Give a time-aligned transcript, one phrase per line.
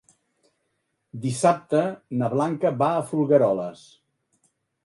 [1.25, 1.83] Dissabte
[2.23, 3.85] na Blanca va a Folgueroles.